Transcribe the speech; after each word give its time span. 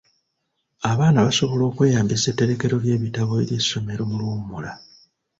Abaana 0.91 1.19
basobola 1.27 1.63
okweyambisa 1.65 2.25
etterekero 2.31 2.75
ly'ebitabo 2.83 3.31
ery'essomero 3.43 4.01
mu 4.09 4.15
luwummula. 4.21 4.73